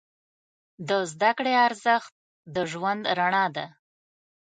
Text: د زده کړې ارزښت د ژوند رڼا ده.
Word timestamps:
د 0.89 0.89
زده 1.11 1.31
کړې 1.37 1.53
ارزښت 1.67 2.13
د 2.53 2.57
ژوند 2.71 3.01
رڼا 3.17 3.45
ده. 3.55 3.65